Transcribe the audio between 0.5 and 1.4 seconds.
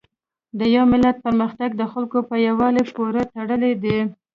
د یو ملت